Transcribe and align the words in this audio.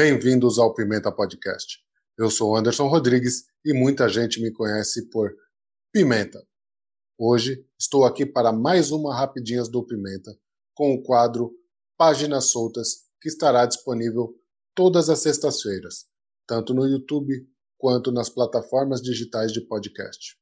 Bem-vindos 0.00 0.60
ao 0.60 0.72
Pimenta 0.72 1.10
Podcast. 1.10 1.80
Eu 2.16 2.30
sou 2.30 2.54
Anderson 2.54 2.86
Rodrigues 2.86 3.46
e 3.64 3.74
muita 3.74 4.08
gente 4.08 4.40
me 4.40 4.52
conhece 4.52 5.10
por 5.10 5.34
Pimenta. 5.92 6.40
Hoje 7.18 7.66
estou 7.76 8.04
aqui 8.04 8.24
para 8.24 8.52
mais 8.52 8.92
uma 8.92 9.12
Rapidinhas 9.12 9.68
do 9.68 9.84
Pimenta 9.84 10.30
com 10.72 10.94
o 10.94 11.02
quadro 11.02 11.52
Páginas 11.96 12.52
Soltas 12.52 13.08
que 13.20 13.28
estará 13.28 13.66
disponível 13.66 14.40
todas 14.72 15.10
as 15.10 15.18
sextas-feiras, 15.18 16.06
tanto 16.46 16.72
no 16.72 16.86
YouTube 16.86 17.34
quanto 17.76 18.12
nas 18.12 18.28
plataformas 18.28 19.02
digitais 19.02 19.52
de 19.52 19.62
podcast. 19.62 20.36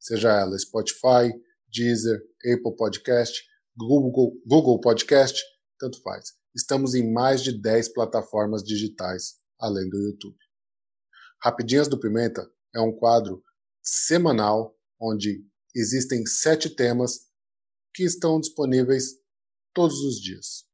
Seja 0.00 0.40
ela 0.40 0.58
Spotify, 0.58 1.38
Deezer, 1.68 2.18
Apple 2.50 2.74
Podcast, 2.74 3.44
Google, 3.76 4.40
Google 4.46 4.80
Podcast, 4.80 5.38
tanto 5.78 6.00
faz. 6.00 6.30
Estamos 6.56 6.94
em 6.94 7.12
mais 7.12 7.42
de 7.42 7.52
10 7.52 7.92
plataformas 7.92 8.62
digitais, 8.64 9.34
além 9.60 9.90
do 9.90 9.98
YouTube. 9.98 10.38
Rapidinhas 11.42 11.86
do 11.86 12.00
Pimenta 12.00 12.50
é 12.74 12.80
um 12.80 12.96
quadro 12.96 13.44
semanal 13.82 14.74
onde 14.98 15.44
existem 15.74 16.24
sete 16.24 16.70
temas 16.70 17.26
que 17.92 18.04
estão 18.04 18.40
disponíveis 18.40 19.20
todos 19.74 20.00
os 20.00 20.18
dias. 20.18 20.64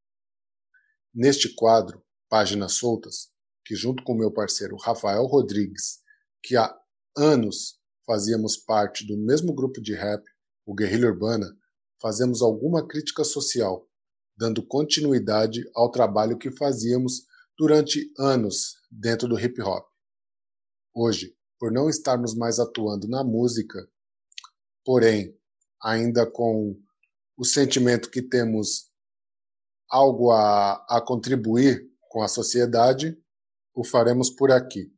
Neste 1.12 1.52
quadro, 1.52 2.06
Páginas 2.28 2.74
Soltas, 2.74 3.32
que 3.64 3.74
junto 3.74 4.04
com 4.04 4.14
meu 4.14 4.32
parceiro 4.32 4.76
Rafael 4.76 5.26
Rodrigues, 5.26 6.00
que 6.44 6.56
há 6.56 6.72
anos 7.16 7.80
fazíamos 8.06 8.56
parte 8.56 9.04
do 9.04 9.18
mesmo 9.18 9.52
grupo 9.52 9.80
de 9.82 9.94
rap, 9.94 10.22
o 10.64 10.74
Guerrilha 10.74 11.08
Urbana, 11.08 11.58
fazemos 12.00 12.40
alguma 12.40 12.86
crítica 12.86 13.24
social, 13.24 13.90
dando 14.36 14.64
continuidade 14.66 15.68
ao 15.74 15.90
trabalho 15.90 16.38
que 16.38 16.50
fazíamos 16.50 17.26
durante 17.56 18.12
anos 18.18 18.76
dentro 18.90 19.28
do 19.28 19.38
hip 19.38 19.60
hop. 19.60 19.86
Hoje, 20.94 21.36
por 21.58 21.70
não 21.70 21.88
estarmos 21.88 22.34
mais 22.34 22.58
atuando 22.58 23.08
na 23.08 23.22
música, 23.22 23.88
porém, 24.84 25.36
ainda 25.80 26.28
com 26.28 26.76
o 27.36 27.44
sentimento 27.44 28.10
que 28.10 28.22
temos 28.22 28.90
algo 29.88 30.30
a, 30.30 30.74
a 30.88 31.00
contribuir 31.00 31.88
com 32.08 32.22
a 32.22 32.28
sociedade, 32.28 33.16
o 33.74 33.84
faremos 33.84 34.30
por 34.30 34.50
aqui, 34.50 34.92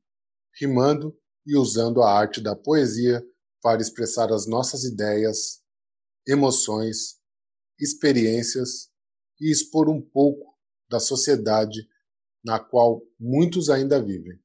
rimando 0.58 1.16
e 1.46 1.56
usando 1.56 2.02
a 2.02 2.10
arte 2.10 2.40
da 2.40 2.56
poesia 2.56 3.24
para 3.62 3.80
expressar 3.80 4.32
as 4.32 4.46
nossas 4.46 4.84
ideias, 4.84 5.62
emoções, 6.26 7.18
experiências 7.78 8.90
e 9.40 9.50
expor 9.50 9.88
um 9.88 10.00
pouco 10.00 10.54
da 10.88 11.00
sociedade 11.00 11.88
na 12.44 12.58
qual 12.58 13.02
muitos 13.18 13.70
ainda 13.70 14.02
vivem. 14.02 14.38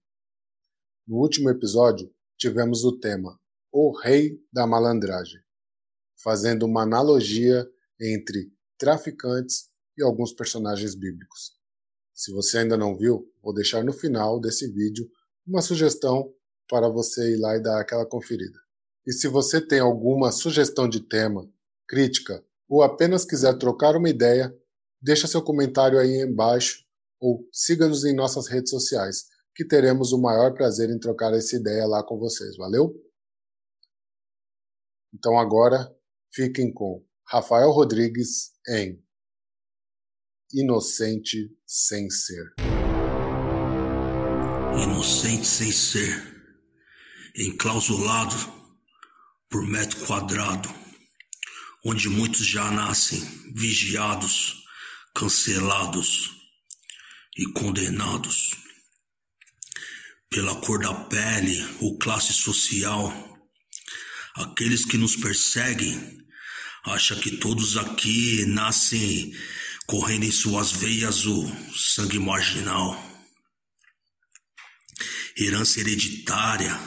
No 1.08 1.18
último 1.18 1.50
episódio, 1.50 2.14
tivemos 2.38 2.84
o 2.84 2.98
tema 2.98 3.40
O 3.72 3.92
Rei 3.98 4.40
da 4.52 4.66
Malandragem, 4.66 5.42
fazendo 6.24 6.66
uma 6.66 6.84
analogia 6.84 7.70
entre 8.00 8.54
traficantes 8.78 9.70
e 9.98 10.04
alguns 10.04 10.32
personagens 10.32 10.96
bíblicos. 10.96 11.58
Se 12.14 12.32
você 12.32 12.60
ainda 12.60 12.78
não 12.78 12.98
viu, 12.98 13.32
vou 13.42 13.54
deixar 13.54 13.84
no 13.84 13.92
final 13.92 14.40
desse 14.40 14.72
vídeo 14.72 15.10
uma 15.46 15.62
sugestão 15.62 16.34
para 16.70 16.88
você 16.88 17.34
ir 17.34 17.38
lá 17.38 17.56
e 17.56 17.62
dar 17.62 17.82
aquela 17.82 18.06
conferida. 18.06 18.60
E 19.06 19.12
se 19.12 19.28
você 19.28 19.60
tem 19.60 19.80
alguma 19.80 20.32
sugestão 20.32 20.88
de 20.88 21.00
tema, 21.00 21.50
crítica 21.88 22.46
ou 22.68 22.84
apenas 22.84 23.26
quiser 23.26 23.58
trocar 23.58 23.96
uma 23.96 24.10
ideia, 24.10 24.56
deixa 25.02 25.28
seu 25.28 25.42
comentário 25.42 26.00
aí 26.00 26.22
embaixo 26.22 26.86
ou 27.20 27.48
siga-nos 27.52 28.06
em 28.06 28.16
nossas 28.16 28.48
redes 28.48 28.70
sociais 28.70 29.26
que 29.56 29.66
teremos 29.66 30.14
o 30.14 30.22
maior 30.22 30.54
prazer 30.54 30.90
em 30.90 31.00
trocar 31.00 31.34
essa 31.34 31.56
ideia 31.56 31.86
lá 31.86 32.04
com 32.04 32.18
vocês. 32.18 32.56
Valeu? 32.56 32.96
Então 35.14 35.38
agora 35.38 35.94
fiquem 36.32 36.72
com 36.72 37.04
Rafael 37.28 37.72
Rodrigues 37.72 38.54
em 38.68 39.04
Inocente 40.52 41.56
sem 41.66 42.10
ser. 42.10 42.54
Inocente 44.82 45.46
sem 45.46 45.72
ser, 45.72 46.12
enclausulado 47.36 48.36
por 49.50 49.68
metro 49.68 50.06
quadrado, 50.08 50.70
onde 51.86 52.10
muitos 52.10 52.48
já 52.48 52.72
nascem 52.72 53.20
vigiados, 53.54 54.64
cancelados 55.16 56.32
e 57.38 57.46
condenados 57.54 58.52
pela 60.30 60.56
cor 60.62 60.80
da 60.80 60.94
pele 60.94 61.58
ou 61.82 61.98
classe 61.98 62.34
social. 62.34 63.12
Aqueles 64.36 64.86
que 64.86 64.98
nos 64.98 65.16
perseguem 65.16 66.18
acham 66.86 67.20
que 67.20 67.38
todos 67.38 67.78
aqui 67.78 68.46
nascem 68.46 69.36
correndo 69.86 70.24
em 70.26 70.32
suas 70.32 70.72
veias 70.72 71.26
o 71.26 71.48
sangue 71.74 72.20
marginal. 72.20 72.98
Herança 75.38 75.80
hereditária, 75.80 76.78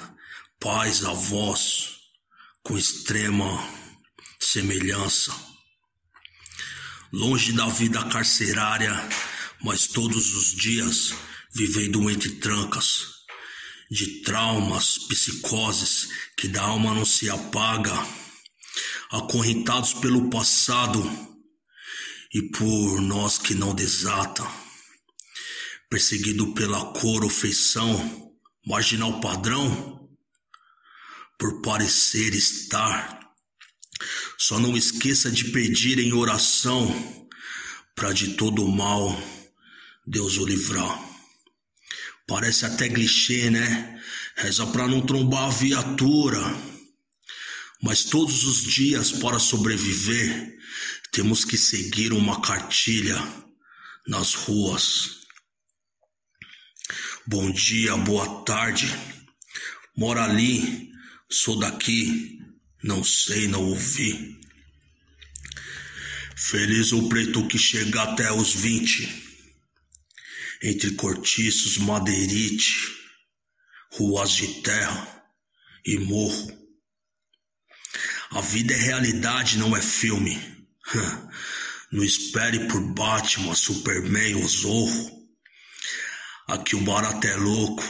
pais, 0.60 1.04
avós, 1.04 1.97
com 2.62 2.78
extrema 2.78 3.66
semelhança. 4.39 5.51
Longe 7.12 7.52
da 7.52 7.66
vida 7.66 8.02
carcerária, 8.06 8.90
mas 9.62 9.86
todos 9.86 10.34
os 10.34 10.54
dias 10.54 11.14
vivendo 11.54 12.10
entre 12.10 12.30
trancas 12.36 13.12
de 13.90 14.22
traumas, 14.22 14.96
psicoses 14.96 16.08
que 16.38 16.48
da 16.48 16.62
alma 16.62 16.94
não 16.94 17.04
se 17.04 17.28
apaga, 17.28 17.92
acorrentados 19.10 19.92
pelo 19.92 20.30
passado 20.30 21.02
e 22.32 22.40
por 22.50 23.02
nós 23.02 23.36
que 23.36 23.54
não 23.54 23.74
desata, 23.74 24.50
perseguido 25.90 26.54
pela 26.54 26.94
cor 26.94 27.24
ou 27.24 27.28
feição, 27.28 28.32
marginal 28.66 29.20
padrão, 29.20 30.08
por 31.38 31.60
parecer 31.60 32.34
estar. 32.34 33.22
Só 34.38 34.58
não 34.58 34.76
esqueça 34.76 35.30
de 35.30 35.46
pedir 35.46 35.98
em 35.98 36.12
oração, 36.12 37.28
para 37.94 38.12
de 38.12 38.34
todo 38.34 38.66
mal 38.68 39.16
Deus 40.06 40.36
o 40.38 40.46
livrar. 40.46 41.00
Parece 42.26 42.66
até 42.66 42.88
clichê, 42.88 43.50
né? 43.50 44.00
Reza 44.36 44.66
pra 44.66 44.88
não 44.88 45.00
trombar 45.00 45.44
a 45.44 45.50
viatura. 45.50 46.41
Mas 47.82 48.04
todos 48.04 48.44
os 48.44 48.62
dias, 48.62 49.12
para 49.12 49.38
sobreviver, 49.38 50.56
temos 51.12 51.44
que 51.44 51.56
seguir 51.56 52.12
uma 52.12 52.41
cartilha 52.41 53.16
nas 54.06 54.34
ruas. 54.34 55.22
Bom 57.26 57.50
dia, 57.52 57.96
boa 57.96 58.44
tarde. 58.44 58.86
Mora 59.96 60.24
ali, 60.24 60.91
sou 61.30 61.58
daqui, 61.58 62.38
não 62.82 63.04
sei, 63.04 63.48
não 63.48 63.62
ouvi. 63.65 64.41
Feliz 66.37 66.93
o 66.93 67.09
preto 67.09 67.47
que 67.47 67.59
chega 67.59 68.03
até 68.03 68.32
os 68.32 68.54
vinte 68.54 69.22
entre 70.62 70.92
cortiços, 70.92 71.78
madeirite, 71.78 72.97
ruas 73.92 74.30
de 74.33 74.62
terra 74.62 75.24
e 75.84 75.98
morro. 75.98 76.62
A 78.30 78.41
vida 78.41 78.72
é 78.72 78.77
realidade, 78.77 79.59
não 79.59 79.77
é 79.77 79.83
filme. 79.83 80.41
Não 81.92 82.03
espere 82.03 82.68
por 82.68 82.80
Batman, 82.95 83.54
Superman 83.54 84.36
ou 84.36 84.48
Zorro. 84.48 85.28
Aqui 86.48 86.74
o 86.74 86.80
barato 86.80 87.27
é 87.27 87.36
louco. 87.36 87.84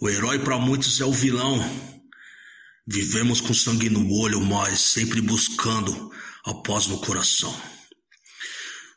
O 0.00 0.10
herói 0.10 0.40
para 0.40 0.58
muitos 0.58 1.00
é 1.00 1.04
o 1.04 1.12
vilão. 1.12 1.56
Vivemos 2.88 3.40
com 3.40 3.52
sangue 3.52 3.90
no 3.90 4.08
olho, 4.12 4.40
mas 4.40 4.78
sempre 4.78 5.20
buscando 5.20 6.12
a 6.44 6.54
paz 6.54 6.86
no 6.86 7.00
coração. 7.00 7.52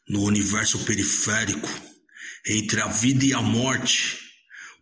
No 0.08 0.24
universo 0.24 0.86
periférico, 0.86 1.68
entre 2.46 2.82
a 2.82 2.88
vida 2.88 3.26
e 3.26 3.34
a 3.34 3.42
morte, 3.42 4.20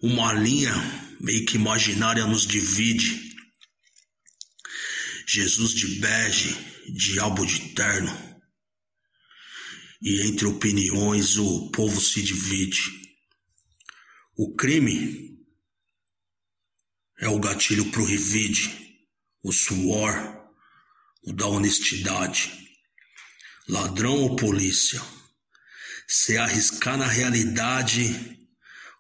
uma 0.02 0.34
linha 0.34 0.74
meio 1.22 1.46
que 1.46 1.56
imaginária 1.56 2.26
nos 2.28 2.46
divide. 2.46 3.34
Jesus 5.26 5.72
de 5.74 6.00
bege, 6.00 6.56
diabo 6.94 7.46
de 7.46 7.74
terno. 7.74 8.12
E 10.02 10.28
entre 10.28 10.48
opiniões 10.48 11.38
o 11.38 11.72
povo 11.72 12.02
se 12.02 12.22
divide. 12.22 12.82
O 14.36 14.54
crime 14.56 15.38
é 17.20 17.28
o 17.30 17.40
gatilho 17.40 17.90
pro 17.90 18.06
revide, 18.06 18.87
o 19.48 19.52
suor, 19.54 20.14
o 21.24 21.32
da 21.32 21.48
honestidade. 21.48 22.52
Ladrão 23.70 24.14
ou 24.24 24.36
polícia? 24.36 25.02
Se 26.06 26.38
arriscar 26.38 26.98
na 26.98 27.08
realidade, 27.08 28.38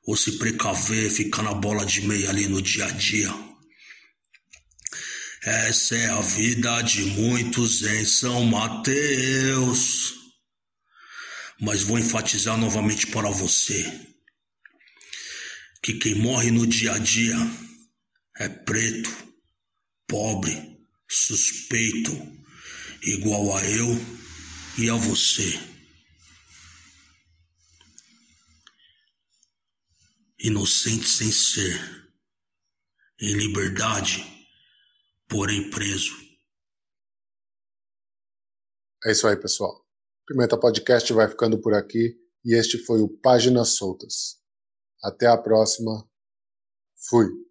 ou 0.05 0.15
se 0.15 0.37
precaver, 0.37 1.11
ficar 1.11 1.43
na 1.43 1.53
bola 1.53 1.85
de 1.85 2.01
meia 2.07 2.29
ali 2.29 2.47
no 2.47 2.61
dia 2.61 2.85
a 2.85 2.91
dia. 2.91 3.29
Essa 5.43 5.95
é 5.97 6.09
a 6.09 6.21
vida 6.21 6.81
de 6.81 7.03
muitos 7.03 7.81
em 7.81 8.05
São 8.05 8.45
Mateus. 8.45 10.15
Mas 11.59 11.81
vou 11.81 11.99
enfatizar 11.99 12.57
novamente 12.57 13.07
para 13.07 13.29
você 13.29 13.83
que 15.83 15.95
quem 15.95 16.15
morre 16.15 16.51
no 16.51 16.65
dia 16.65 16.93
a 16.93 16.97
dia 16.97 17.35
é 18.37 18.47
preto, 18.47 19.26
pobre, 20.07 20.87
suspeito, 21.07 22.11
igual 23.03 23.55
a 23.55 23.63
eu 23.65 23.87
e 24.79 24.89
a 24.89 24.95
você. 24.95 25.59
Inocente 30.39 31.07
sem 31.07 31.31
ser, 31.31 31.79
em 33.19 33.33
liberdade, 33.33 34.23
porém 35.27 35.69
preso. 35.69 36.15
É 39.05 39.11
isso 39.11 39.27
aí, 39.27 39.35
pessoal. 39.35 39.85
Pimenta 40.25 40.59
Podcast 40.59 41.11
vai 41.13 41.29
ficando 41.29 41.59
por 41.59 41.73
aqui 41.73 42.19
e 42.43 42.53
este 42.53 42.77
foi 42.77 43.01
o 43.01 43.09
Páginas 43.09 43.75
Soltas. 43.75 44.41
Até 45.03 45.27
a 45.27 45.37
próxima. 45.37 46.07
Fui. 47.09 47.46